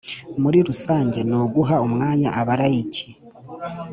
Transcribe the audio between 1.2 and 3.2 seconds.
ni uguha umwanya abalayiki